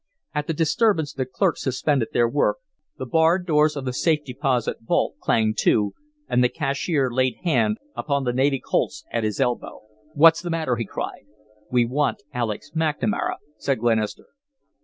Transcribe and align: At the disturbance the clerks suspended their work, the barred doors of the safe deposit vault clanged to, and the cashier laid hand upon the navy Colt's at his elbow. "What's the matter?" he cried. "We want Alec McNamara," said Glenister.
At 0.33 0.47
the 0.47 0.53
disturbance 0.55 1.13
the 1.13 1.27
clerks 1.27 1.61
suspended 1.61 2.07
their 2.11 2.27
work, 2.27 2.57
the 2.97 3.05
barred 3.05 3.45
doors 3.45 3.75
of 3.75 3.85
the 3.85 3.93
safe 3.93 4.23
deposit 4.25 4.77
vault 4.81 5.13
clanged 5.19 5.59
to, 5.59 5.93
and 6.27 6.43
the 6.43 6.49
cashier 6.49 7.11
laid 7.11 7.35
hand 7.43 7.77
upon 7.95 8.23
the 8.23 8.33
navy 8.33 8.59
Colt's 8.59 9.05
at 9.11 9.23
his 9.23 9.39
elbow. 9.39 9.81
"What's 10.15 10.41
the 10.41 10.49
matter?" 10.49 10.75
he 10.77 10.85
cried. 10.85 11.27
"We 11.69 11.85
want 11.85 12.23
Alec 12.33 12.63
McNamara," 12.75 13.35
said 13.59 13.77
Glenister. 13.77 14.25